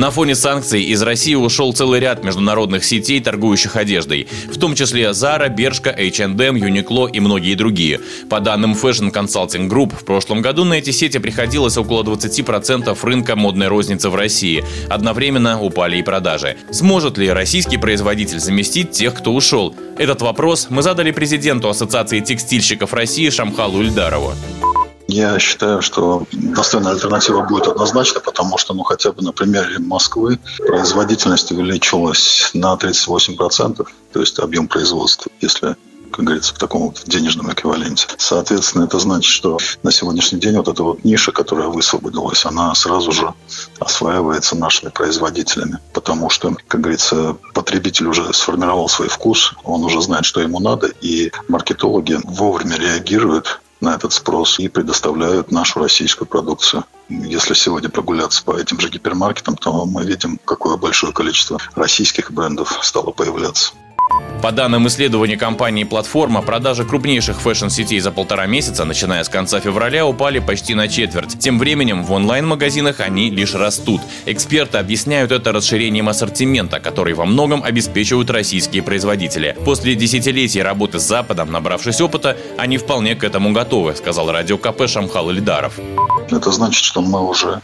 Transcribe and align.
На 0.00 0.10
фоне 0.10 0.34
санкций 0.34 0.82
из 0.84 1.02
России 1.02 1.34
ушел 1.34 1.74
целый 1.74 2.00
ряд 2.00 2.24
международных 2.24 2.84
сетей, 2.84 3.20
торгующих 3.20 3.76
одеждой, 3.76 4.28
в 4.50 4.58
том 4.58 4.74
числе 4.74 5.10
Zara, 5.10 5.54
Bershka, 5.54 5.94
H&M, 5.94 6.56
Uniqlo 6.56 7.10
и 7.10 7.20
многие 7.20 7.54
другие. 7.54 8.00
По 8.30 8.40
данным 8.40 8.72
Fashion 8.72 9.12
Consulting 9.12 9.68
Group, 9.68 9.94
в 9.94 10.06
прошлом 10.06 10.40
году 10.40 10.64
на 10.64 10.72
эти 10.72 10.88
сети 10.88 11.18
приходилось 11.18 11.76
около 11.76 12.02
20% 12.02 12.98
рынка 13.02 13.36
модной 13.36 13.68
розницы 13.68 14.08
в 14.08 14.14
России. 14.14 14.64
Одновременно 14.88 15.60
упали 15.60 15.98
и 15.98 16.02
продажи. 16.02 16.56
Сможет 16.70 17.18
ли 17.18 17.28
российский 17.28 17.76
производитель 17.76 18.38
заместить 18.38 18.92
тех, 18.92 19.12
кто 19.12 19.34
ушел? 19.34 19.76
Этот 19.98 20.22
вопрос 20.22 20.68
мы 20.70 20.80
задали 20.80 21.10
президенту 21.10 21.68
Ассоциации 21.68 22.20
текстильщиков 22.20 22.94
России 22.94 23.28
Шамхалу 23.28 23.82
Ильдарову. 23.82 24.32
Я 25.12 25.40
считаю, 25.40 25.82
что 25.82 26.26
достойная 26.30 26.92
альтернатива 26.92 27.42
будет 27.42 27.66
однозначно, 27.66 28.20
потому 28.20 28.58
что, 28.58 28.74
ну, 28.74 28.84
хотя 28.84 29.10
бы 29.10 29.22
на 29.22 29.32
примере 29.32 29.78
Москвы 29.80 30.38
производительность 30.58 31.50
увеличилась 31.50 32.50
на 32.54 32.74
38%, 32.74 33.86
то 34.12 34.20
есть 34.20 34.38
объем 34.38 34.68
производства, 34.68 35.30
если 35.40 35.76
как 36.10 36.24
говорится, 36.24 36.54
в 36.54 36.58
таком 36.58 36.88
вот 36.88 37.02
денежном 37.06 37.52
эквиваленте. 37.52 38.08
Соответственно, 38.18 38.84
это 38.84 38.98
значит, 38.98 39.30
что 39.30 39.58
на 39.84 39.92
сегодняшний 39.92 40.40
день 40.40 40.56
вот 40.56 40.66
эта 40.66 40.82
вот 40.82 41.04
ниша, 41.04 41.30
которая 41.30 41.68
высвободилась, 41.68 42.44
она 42.44 42.74
сразу 42.74 43.12
же 43.12 43.32
осваивается 43.78 44.56
нашими 44.56 44.90
производителями. 44.90 45.78
Потому 45.92 46.28
что, 46.28 46.56
как 46.66 46.80
говорится, 46.80 47.36
потребитель 47.54 48.08
уже 48.08 48.32
сформировал 48.34 48.88
свой 48.88 49.08
вкус, 49.08 49.54
он 49.62 49.84
уже 49.84 50.02
знает, 50.02 50.24
что 50.24 50.40
ему 50.40 50.58
надо, 50.58 50.88
и 51.00 51.30
маркетологи 51.46 52.18
вовремя 52.24 52.76
реагируют 52.76 53.60
на 53.80 53.94
этот 53.94 54.12
спрос 54.12 54.58
и 54.58 54.68
предоставляют 54.68 55.50
нашу 55.50 55.80
российскую 55.80 56.28
продукцию. 56.28 56.84
Если 57.08 57.54
сегодня 57.54 57.88
прогуляться 57.88 58.42
по 58.44 58.56
этим 58.56 58.78
же 58.78 58.88
гипермаркетам, 58.88 59.56
то 59.56 59.84
мы 59.86 60.04
видим, 60.04 60.38
какое 60.44 60.76
большое 60.76 61.12
количество 61.12 61.58
российских 61.74 62.30
брендов 62.30 62.78
стало 62.82 63.10
появляться. 63.10 63.72
По 64.42 64.52
данным 64.52 64.88
исследования 64.88 65.36
компании 65.36 65.84
«Платформа», 65.84 66.40
продажи 66.40 66.86
крупнейших 66.86 67.42
фэшн-сетей 67.42 68.00
за 68.00 68.10
полтора 68.10 68.46
месяца, 68.46 68.86
начиная 68.86 69.22
с 69.22 69.28
конца 69.28 69.60
февраля, 69.60 70.06
упали 70.06 70.38
почти 70.38 70.74
на 70.74 70.88
четверть. 70.88 71.38
Тем 71.38 71.58
временем 71.58 72.02
в 72.02 72.10
онлайн-магазинах 72.12 73.00
они 73.00 73.28
лишь 73.28 73.54
растут. 73.54 74.00
Эксперты 74.24 74.78
объясняют 74.78 75.30
это 75.30 75.52
расширением 75.52 76.08
ассортимента, 76.08 76.80
который 76.80 77.12
во 77.12 77.26
многом 77.26 77.62
обеспечивают 77.62 78.30
российские 78.30 78.82
производители. 78.82 79.54
После 79.66 79.94
десятилетий 79.94 80.62
работы 80.62 81.00
с 81.00 81.02
Западом, 81.02 81.52
набравшись 81.52 82.00
опыта, 82.00 82.34
они 82.56 82.78
вполне 82.78 83.16
к 83.16 83.24
этому 83.24 83.52
готовы, 83.52 83.94
сказал 83.94 84.32
радио 84.32 84.56
КП 84.56 84.88
Шамхал 84.88 85.30
Ильдаров. 85.30 85.74
Это 86.30 86.50
значит, 86.50 86.82
что 86.82 87.02
мы 87.02 87.28
уже 87.28 87.60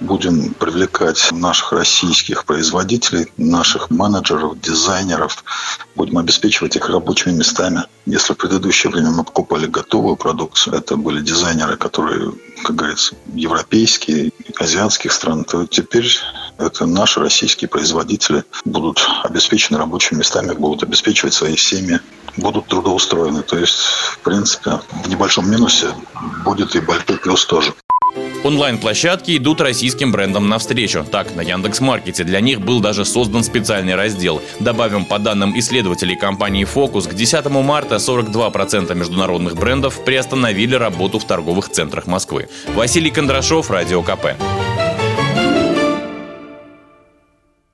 будем 0.00 0.54
привлекать 0.54 1.30
наших 1.30 1.72
российских 1.72 2.44
производителей, 2.46 3.26
наших 3.36 3.90
менеджеров, 3.90 4.60
дизайнеров, 4.60 5.44
будем 5.94 6.15
обеспечивать 6.18 6.76
их 6.76 6.88
рабочими 6.88 7.32
местами. 7.32 7.84
Если 8.06 8.34
в 8.34 8.36
предыдущее 8.36 8.92
время 8.92 9.10
мы 9.10 9.24
покупали 9.24 9.66
готовую 9.66 10.16
продукцию, 10.16 10.74
это 10.74 10.96
были 10.96 11.20
дизайнеры, 11.20 11.76
которые, 11.76 12.32
как 12.64 12.76
говорится, 12.76 13.14
европейские, 13.34 14.32
азиатских 14.58 15.12
стран, 15.12 15.44
то 15.44 15.66
теперь 15.66 16.08
это 16.58 16.86
наши 16.86 17.20
российские 17.20 17.68
производители 17.68 18.44
будут 18.64 19.06
обеспечены 19.24 19.78
рабочими 19.78 20.18
местами, 20.18 20.52
будут 20.52 20.82
обеспечивать 20.82 21.34
свои 21.34 21.56
семьи, 21.56 22.00
будут 22.36 22.66
трудоустроены. 22.66 23.42
То 23.42 23.58
есть, 23.58 23.78
в 23.78 24.18
принципе, 24.20 24.80
в 25.04 25.08
небольшом 25.08 25.50
минусе 25.50 25.88
будет 26.44 26.74
и 26.74 26.80
большой 26.80 27.18
плюс 27.18 27.44
тоже. 27.46 27.74
Онлайн-площадки 28.44 29.36
идут 29.36 29.60
российским 29.60 30.12
брендам 30.12 30.48
навстречу. 30.48 31.04
Так, 31.10 31.34
на 31.34 31.40
Яндекс.Маркете 31.40 32.24
для 32.24 32.40
них 32.40 32.60
был 32.60 32.80
даже 32.80 33.04
создан 33.04 33.42
специальный 33.42 33.94
раздел. 33.94 34.40
Добавим, 34.60 35.04
по 35.04 35.18
данным 35.18 35.58
исследователей 35.58 36.16
компании 36.16 36.66
Focus, 36.66 37.08
к 37.08 37.14
10 37.14 37.46
марта 37.46 37.96
42% 37.96 38.94
международных 38.94 39.56
брендов 39.56 40.04
приостановили 40.04 40.74
работу 40.74 41.18
в 41.18 41.24
торговых 41.24 41.70
центрах 41.70 42.06
Москвы. 42.06 42.48
Василий 42.74 43.10
Кондрашов, 43.10 43.70
Радио 43.70 44.02
КП. 44.02 44.36